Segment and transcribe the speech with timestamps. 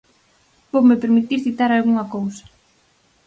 [0.73, 2.45] Voume permitir citar algunha cousa.